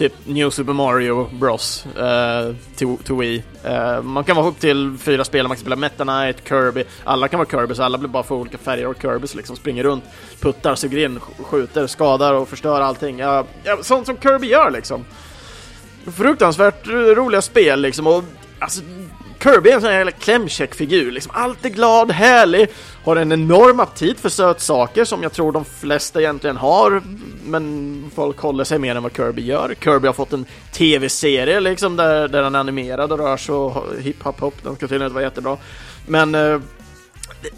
[0.00, 3.42] typ New Super Mario Bros uh, till, till Wii.
[3.66, 7.28] Uh, man kan vara upp till fyra spelare, man kan spela Meta Knight, Kirby, alla
[7.28, 10.04] kan vara Kirby så alla blir bara för olika färger och Kirbys liksom springer runt,
[10.40, 13.22] puttar, suger in, skjuter, skadar och förstör allting.
[13.22, 15.04] Uh, ja, sånt som Kirby gör liksom.
[16.16, 18.24] Fruktansvärt roliga spel liksom och
[18.58, 18.82] alltså
[19.42, 22.68] Kirby är en sån här jävla klämkäck-figur, liksom alltid glad, härlig,
[23.04, 27.02] har en enorm aptit för sötsaker som jag tror de flesta egentligen har,
[27.44, 29.74] men folk håller sig mer än vad Kirby gör.
[29.80, 33.84] Kirby har fått en tv-serie liksom där, där han är animerad och rör sig och
[34.00, 35.56] hip hop hop, den ska tydligen inte vara jättebra.
[36.06, 36.60] Men eh,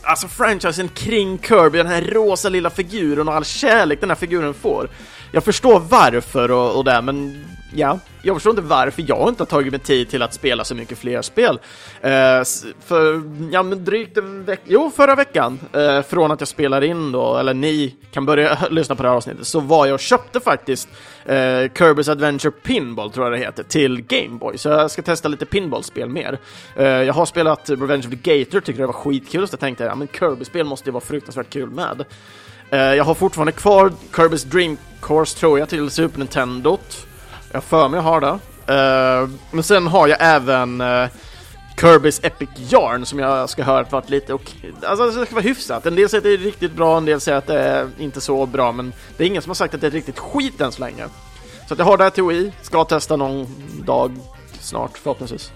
[0.03, 4.55] alltså franchisen kring Kirby, den här rosa lilla figuren och all kärlek den här figuren
[4.55, 4.88] får.
[5.35, 9.47] Jag förstår varför och, och det, men ja, jag förstår inte varför jag inte har
[9.47, 11.55] tagit mig tid till att spela så mycket fler spel.
[11.55, 12.45] Uh,
[12.85, 17.12] för, ja men drygt en vecka, jo förra veckan, uh, från att jag spelar in
[17.12, 20.40] då, eller ni kan börja lyssna på det här avsnittet, så var jag och köpte
[20.40, 20.88] faktiskt
[21.27, 24.59] uh, Kirby's Adventure Pinball, tror jag det heter, till Gameboy.
[24.59, 26.38] Så jag ska testa lite pinballspel mer.
[26.77, 29.95] jag har spelat Revenge of the Gator, tyckte det var skitkul, så jag tänkte, ja
[29.95, 32.05] men Kirby-spel måste ju vara fruktansvärt kul med.
[32.73, 36.79] Eh, jag har fortfarande kvar Kirby's Dream Course, tror jag, till Super Nintendo.
[37.53, 38.39] Jag för mig jag har det.
[38.75, 41.09] Eh, men sen har jag även eh,
[41.77, 45.87] Kirby's Epic Yarn som jag ska höra varit lite och alltså det ska vara hyfsat.
[45.87, 48.21] En del säger att det är riktigt bra, en del säger att det är inte
[48.21, 50.73] så bra, men det är ingen som har sagt att det är riktigt skit än
[50.73, 51.05] så länge.
[51.69, 53.47] Så att jag har det här till Wii, ska testa någon
[53.85, 54.19] dag
[54.61, 55.53] snart förhoppningsvis.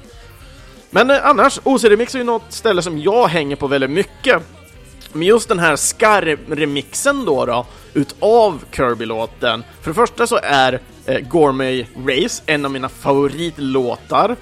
[0.91, 4.43] Men eh, annars, OCD Mix är ju något ställe som jag hänger på väldigt mycket.
[5.17, 9.65] Men just den här Scar-remixen då, då utav Kirby-låten.
[9.81, 14.37] För det första så är eh, Gourmet Race en av mina favoritlåtar.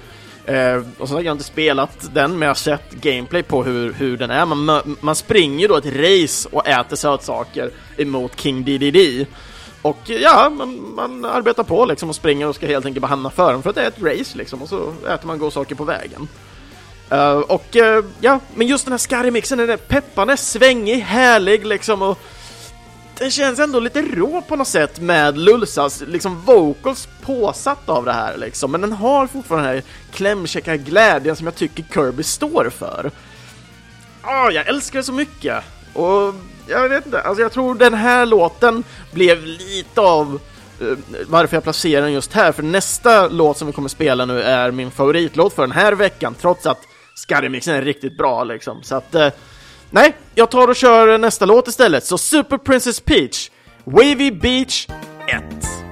[0.45, 3.93] Eh, och så har jag inte spelat den, men jag har sett gameplay på hur,
[3.93, 4.45] hur den är.
[4.45, 9.25] Man, man springer då ett race och äter sötsaker emot King DDD.
[9.81, 13.29] Och ja, man, man arbetar på liksom och springer och ska helt enkelt bara hamna
[13.29, 15.83] för dem för att det är ett race liksom och så äter man godsaker på
[15.83, 16.27] vägen.
[17.11, 22.01] Uh, och uh, ja, men just den här skarrmixen den är peppande, svängig, härlig liksom
[22.01, 22.19] och
[23.17, 28.13] den känns ändå lite rå på något sätt med Lulsas liksom vocals påsatt av det
[28.13, 32.69] här liksom, men den har fortfarande den här klämkäcka glädjen som jag tycker Kirby står
[32.69, 33.11] för.
[34.21, 35.63] Ah, jag älskar det så mycket!
[35.93, 36.35] Och
[36.67, 40.39] jag vet inte, alltså jag tror den här låten blev lite av
[40.81, 44.41] uh, varför jag placerar den just här, för nästa låt som vi kommer spela nu
[44.41, 46.81] är min favoritlåt för den här veckan, trots att
[47.15, 49.29] Skarremixen är riktigt bra liksom, så att eh,
[49.89, 52.05] Nej, jag tar och kör nästa låt istället.
[52.05, 53.49] Så Super Princess Peach,
[53.83, 54.87] Wavy Beach
[55.27, 55.84] 1.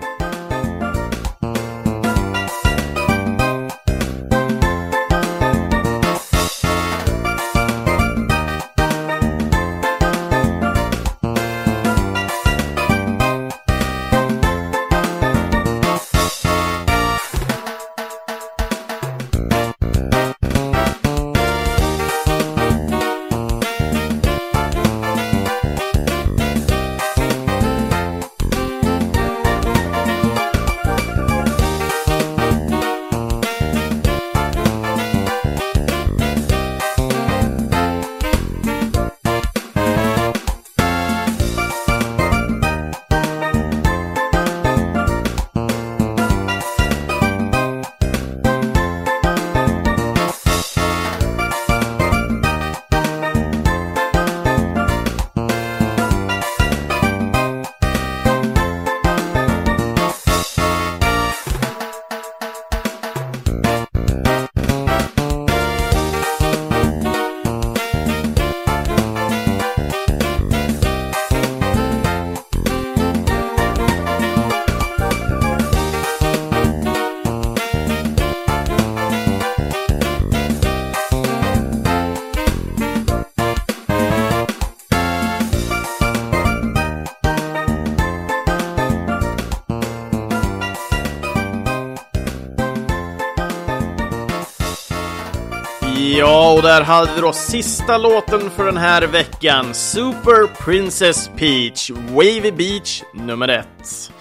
[96.73, 99.73] Där hade vi då sista låten för den här veckan.
[99.73, 104.11] Super Princess Peach, Wavy Beach nummer ett.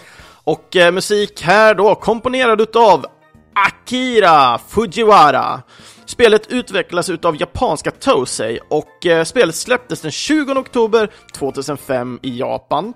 [0.45, 3.07] Och eh, musik här då komponerad utav
[3.55, 5.63] Akira Fujiwara.
[6.07, 12.95] Spelet utvecklas utav japanska Tosei och eh, spelet släpptes den 20 oktober 2005 i Japan,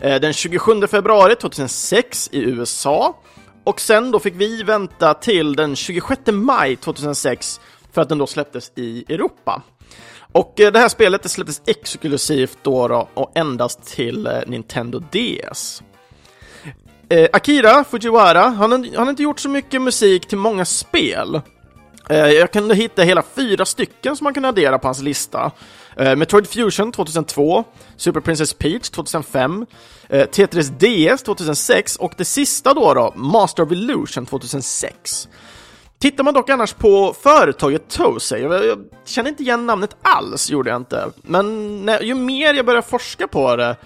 [0.00, 3.22] eh, den 27 februari 2006 i USA
[3.66, 7.60] och sen då fick vi vänta till den 26 maj 2006
[7.96, 9.62] för att den då släpptes i Europa.
[10.32, 14.98] Och eh, det här spelet det släpptes exklusivt då, då och endast till eh, Nintendo
[14.98, 15.82] DS.
[17.08, 21.40] Eh, Akira Fujiwara, han, han har inte gjort så mycket musik till många spel.
[22.08, 25.50] Eh, jag kunde hitta hela fyra stycken som man kunde addera på hans lista.
[25.96, 27.64] Eh, Metroid Fusion 2002,
[27.96, 29.66] Super Princess Peach 2005,
[30.08, 35.28] eh, Tetris DS 2006 och det sista då, då Master of Illusion 2006.
[35.98, 40.70] Tittar man dock annars på företaget Tosei, jag, jag känner inte igen namnet alls, gjorde
[40.70, 41.10] jag inte.
[41.22, 43.76] Men när, ju mer jag började forska på det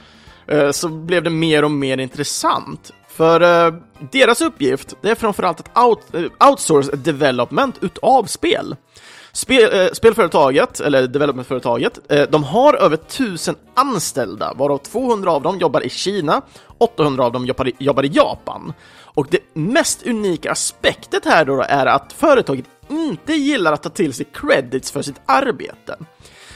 [0.47, 2.93] eh, så blev det mer och mer intressant.
[3.09, 3.75] För eh,
[4.13, 8.77] deras uppgift, det är framförallt att out, eh, outsource development utav spel.
[9.33, 15.59] Spel, eh, spelföretaget, eller developmentföretaget, eh, de har över 1000 anställda, varav 200 av dem
[15.59, 16.43] jobbar i Kina,
[16.79, 18.73] 800 av dem jobbar i, jobbar i Japan.
[19.21, 24.13] Och det mest unika aspektet här då är att företaget inte gillar att ta till
[24.13, 25.97] sig credits för sitt arbete.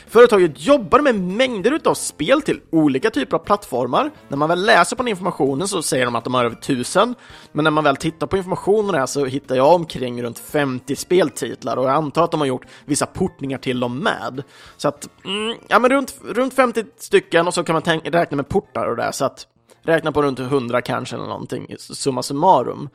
[0.06, 4.10] Företaget jobbar med mängder av spel till olika typer av plattformar.
[4.28, 7.14] När man väl läser på den informationen så säger de att de har över tusen,
[7.52, 11.76] men när man väl tittar på informationen här så hittar jag omkring runt 50 speltitlar
[11.76, 14.42] och jag antar att de har gjort vissa portningar till dem med.
[14.76, 18.48] Så att, mm, ja men runt, runt 50 stycken och så kan man räkna med
[18.48, 19.46] portar och det, så att
[19.85, 22.89] räkna på runt 100 kanske eller någonting, summa summarum.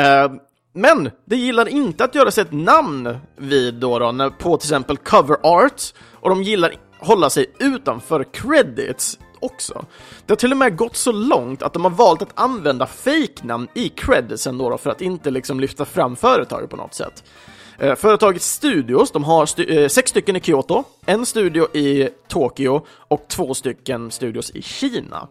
[0.00, 0.36] Uh,
[0.74, 4.96] men det gillar inte att göra sig ett namn vid då, då på till exempel
[4.96, 5.82] cover art
[6.20, 9.84] och de gillar hålla sig utanför credits också.
[10.26, 13.68] Det har till och med gått så långt att de har valt att använda fake-namn
[13.74, 17.24] i creditsen då, då för att inte liksom lyfta fram företaget på något sätt.
[17.78, 22.86] Eh, företagets studios, de har stu eh, sex stycken i Kyoto, en studio i Tokyo
[22.90, 25.28] och två stycken studios i Kina.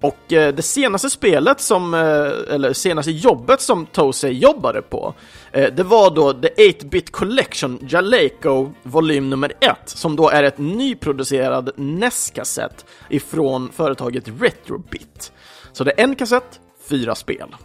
[0.00, 5.14] Och eh, det senaste spelet som, eh, eller senaste jobbet som Tosei jobbade på,
[5.52, 10.58] eh, det var då The 8-Bit Collection Jaleco volym nummer 1, som då är ett
[10.58, 15.32] nyproducerad NES-kassett ifrån företaget Retrobit.
[15.72, 17.56] Så det är en kassett, fyra spel.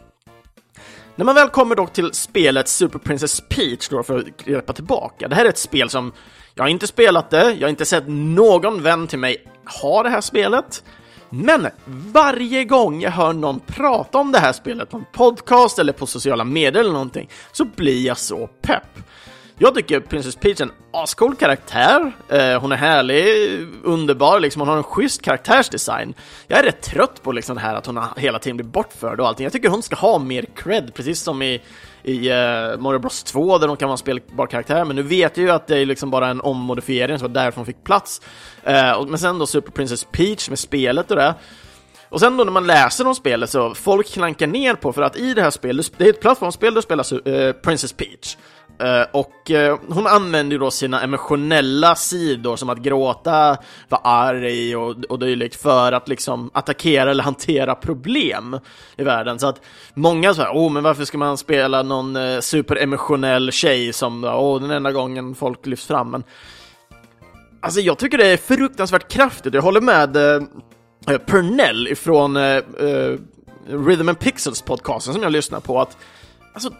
[1.15, 5.27] När man väl kommer då till spelet Super Princess Peach då för att greppa tillbaka,
[5.27, 6.13] det här är ett spel som
[6.55, 9.37] jag har inte spelat det, jag har inte sett någon vän till mig
[9.81, 10.83] ha det här spelet.
[11.29, 15.93] Men varje gång jag hör någon prata om det här spelet på en podcast eller
[15.93, 18.99] på sociala medier eller någonting så blir jag så pepp.
[19.57, 22.11] Jag tycker Princess Peach är en ascool karaktär.
[22.29, 23.25] Eh, hon är härlig,
[23.83, 24.59] underbar, liksom.
[24.59, 26.13] hon har en schysst karaktärsdesign.
[26.47, 29.27] Jag är rätt trött på liksom det här att hon hela tiden blir bortförd och
[29.27, 29.43] allting.
[29.43, 31.61] Jag tycker hon ska ha mer cred, precis som i,
[32.05, 34.85] i uh, Mario Bros 2 där de kan vara en spelbar karaktär.
[34.85, 37.55] Men nu vet jag ju att det är liksom bara en ommodifiering, så var därför
[37.55, 38.21] hon fick plats.
[38.67, 41.35] Uh, men sen då Super Princess Peach med spelet och det.
[42.09, 45.17] Och sen då när man läser om spelet så folk klankar ner på för att
[45.17, 48.37] i det här spelet, det är ett plattformsspel där spelar uh, Princess Peach.
[48.79, 53.57] Eh, och eh, hon använder ju då sina emotionella sidor som att gråta,
[53.89, 58.59] vara arg och, och dylikt för att liksom attackera eller hantera problem
[58.97, 59.39] i världen.
[59.39, 59.61] Så att
[59.93, 64.31] många säger, åh oh, men varför ska man spela någon uh, superemotionell tjej som, åh
[64.31, 66.11] oh, den enda gången folk lyfts fram.
[66.11, 66.23] Men
[67.61, 72.37] alltså jag tycker det är fruktansvärt kraftigt, jag håller med eh, Pernell ifrån
[73.67, 75.97] Rhythm and Pixels podcasten som jag lyssnar på att
[76.53, 76.73] alltså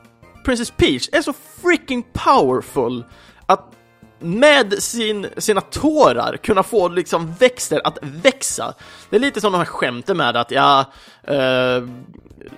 [0.45, 3.03] Princess Peach är så freaking powerful
[3.45, 3.71] att
[4.19, 8.73] med sin, sina tårar kunna få liksom växter att växa.
[9.09, 10.85] Det är lite som de här skämten med att ja,
[11.29, 11.83] uh,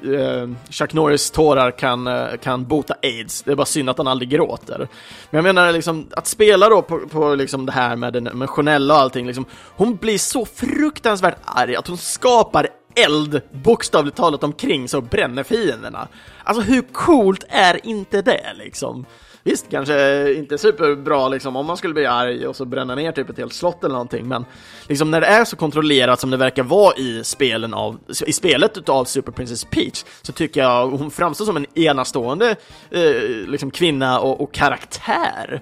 [0.05, 4.07] uh, Chuck Norris tårar kan, uh, kan bota aids, det är bara synd att han
[4.07, 4.87] aldrig gråter.
[5.29, 8.93] Men jag menar liksom, att spela då på, på liksom det här med den emotionella
[8.93, 12.67] och allting, liksom, hon blir så fruktansvärt arg att hon skapar
[13.05, 16.07] eld bokstavligt talat omkring så bränner fienderna.
[16.43, 19.05] Alltså hur coolt är inte det liksom?
[19.47, 23.29] Visst, kanske inte superbra liksom om man skulle bli arg och så bränna ner typ
[23.29, 24.45] ett helt slott eller någonting, men
[24.87, 28.77] liksom när det är så kontrollerat som det verkar vara i, spelen av, i spelet
[28.77, 32.55] utav Super Princess Peach så tycker jag hon framstår som en enastående
[32.91, 35.61] eh, liksom kvinna och, och karaktär.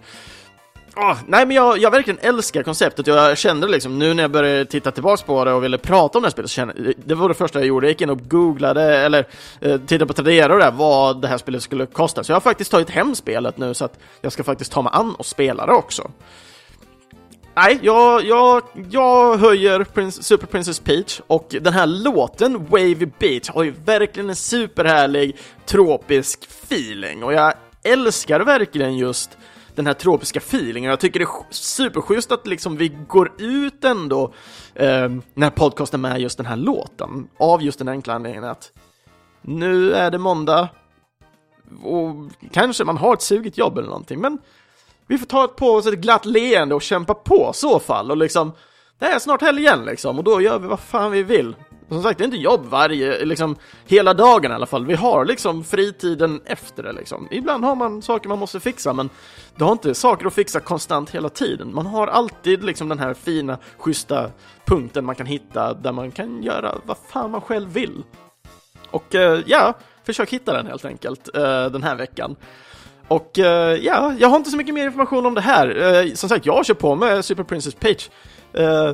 [0.95, 3.07] Oh, nej men jag, jag verkligen älskar konceptet.
[3.07, 6.21] Jag kände liksom nu när jag började titta tillbaks på det och ville prata om
[6.21, 8.29] det här spelet så kände, det var det första jag gjorde, jag gick in och
[8.29, 9.27] googlade eller
[9.61, 12.23] eh, tittade på Tradera och det vad det här spelet skulle kosta.
[12.23, 14.91] Så jag har faktiskt tagit hem spelet nu så att jag ska faktiskt ta mig
[14.95, 16.11] an och spela det också.
[17.55, 23.49] Nej, jag, jag, jag höjer Prince, Super Princess Peach och den här låten, Wavy Beach,
[23.49, 27.23] har ju verkligen en superhärlig tropisk feeling.
[27.23, 29.37] Och jag älskar verkligen just
[29.75, 30.89] den här tropiska feelingen.
[30.89, 34.33] Jag tycker det är superschysst att liksom vi går ut ändå
[34.73, 38.71] eh, när podcasten med just den här låten, av just den enkla anledningen att
[39.41, 40.69] nu är det måndag
[41.83, 42.15] och
[42.51, 44.37] kanske man har ett sugigt jobb eller någonting, men
[45.07, 48.17] vi får ta på oss ett glatt leende och kämpa på i så fall och
[48.17, 48.51] liksom
[48.99, 51.55] det är snart helg igen liksom och då gör vi vad fan vi vill.
[51.89, 53.55] Som sagt, det är inte jobb varje, liksom
[53.85, 54.85] hela dagen i alla fall.
[54.85, 57.27] Vi har liksom fritiden efter det liksom.
[57.31, 59.09] Ibland har man saker man måste fixa, men
[59.55, 61.73] du har inte saker att fixa konstant hela tiden.
[61.73, 64.31] Man har alltid liksom den här fina, schyssta
[64.65, 68.03] punkten man kan hitta där man kan göra vad fan man själv vill.
[68.91, 69.73] Och eh, ja,
[70.03, 72.35] försök hitta den helt enkelt eh, den här veckan.
[73.07, 75.95] Och eh, ja, jag har inte så mycket mer information om det här.
[76.05, 78.09] Eh, som sagt, jag kör på med Super Princess Peach.
[78.53, 78.91] Eh,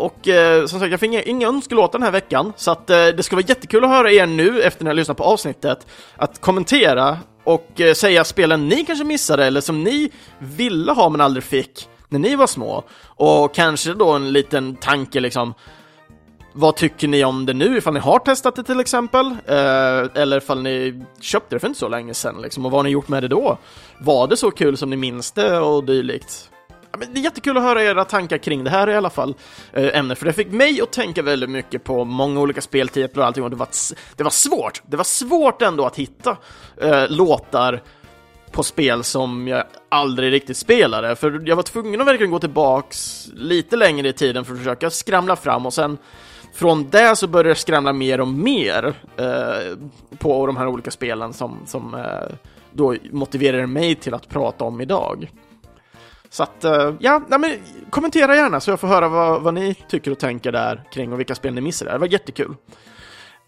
[0.00, 3.22] och eh, som sagt, jag fick inga önskelåtar den här veckan, så att eh, det
[3.22, 5.86] skulle vara jättekul att höra er nu efter när jag lyssnat på avsnittet,
[6.16, 11.20] att kommentera och eh, säga spelen ni kanske missade eller som ni ville ha men
[11.20, 12.84] aldrig fick när ni var små.
[13.04, 15.54] Och kanske då en liten tanke liksom,
[16.52, 19.26] vad tycker ni om det nu, ifall ni har testat det till exempel?
[19.26, 22.84] Eh, eller ifall ni köpte det för inte så länge sedan, liksom, och vad har
[22.84, 23.58] ni gjort med det då?
[23.98, 26.50] Var det så kul som ni minns det och dylikt?
[26.98, 29.34] Men det är jättekul att höra era tankar kring det här i alla fall,
[29.72, 33.26] eh, ämnet, för det fick mig att tänka väldigt mycket på många olika speltitlar och
[33.26, 33.68] allting, och det var,
[34.16, 34.82] det var svårt.
[34.86, 36.36] Det var svårt ändå att hitta
[36.76, 37.82] eh, låtar
[38.52, 43.28] på spel som jag aldrig riktigt spelade, för jag var tvungen att verkligen gå tillbaks
[43.34, 45.98] lite längre i tiden för att försöka skramla fram och sen
[46.52, 49.76] från det så började jag skramla mer och mer eh,
[50.18, 52.36] på de här olika spelen som, som eh,
[52.72, 55.30] då motiverade mig till att prata om idag.
[56.30, 57.50] Så att, eh, ja, nej men,
[57.90, 61.18] kommentera gärna så jag får höra vad, vad ni tycker och tänker där kring och
[61.18, 61.92] vilka spel ni missade.
[61.92, 62.54] Det var jättekul.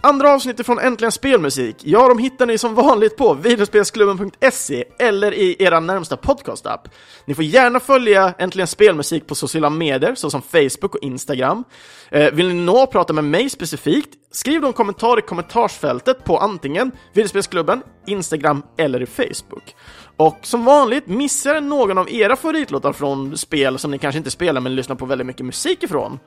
[0.04, 5.56] Andra avsnittet från Äntligen Spelmusik, ja, de hittar ni som vanligt på videospelsklubben.se eller i
[5.58, 6.88] era närmsta podcastapp.
[7.24, 11.64] Ni får gärna följa Äntligen Spelmusik på sociala medier, såsom Facebook och Instagram.
[12.10, 16.24] Eh, vill ni nå och prata med mig specifikt, skriv då en kommentar i kommentarsfältet
[16.24, 19.74] på antingen Videospelsklubben, Instagram eller i Facebook.
[20.22, 24.60] Och som vanligt, missar någon av era favoritlåtar från spel som ni kanske inte spelar
[24.60, 26.18] men lyssnar på väldigt mycket musik ifrån,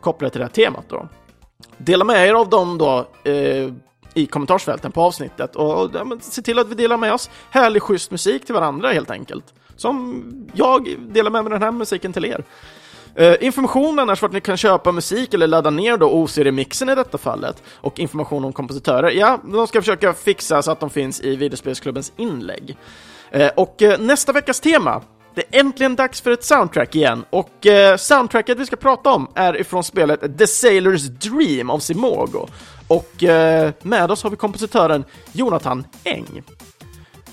[0.00, 1.08] kopplat till det här temat då.
[1.78, 3.72] Dela med er av dem då eh,
[4.14, 7.82] i kommentarsfälten på avsnittet och, och ja, se till att vi delar med oss härlig,
[7.82, 9.44] schysst musik till varandra helt enkelt.
[9.76, 10.22] Som
[10.54, 12.44] jag delar med mig den här musiken till er.
[13.14, 17.18] Eh, information annars vart ni kan köpa musik eller ladda ner då OC-remixen i detta
[17.18, 21.36] fallet och information om kompositörer, ja, de ska försöka fixa så att de finns i
[21.36, 22.76] videospelsklubbens inlägg.
[23.30, 25.02] Eh, och eh, nästa veckas tema
[25.34, 29.28] det är äntligen dags för ett soundtrack igen och eh, soundtracket vi ska prata om
[29.34, 32.46] är ifrån spelet The Sailor's Dream av Simogo.
[32.88, 33.12] Och
[33.82, 36.42] med oss har vi kompositören Jonathan Eng.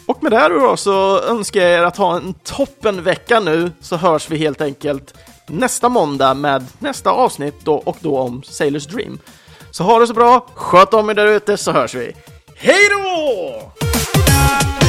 [0.06, 4.30] Och med det då så önskar jag er att ha en toppenvecka nu så hörs
[4.30, 5.14] vi helt enkelt
[5.48, 9.20] nästa måndag med nästa avsnitt då och då om Sailor's Dream.
[9.72, 12.16] Så ha det så bra, sköt om er där ute så hörs vi.
[12.56, 14.83] Hej då!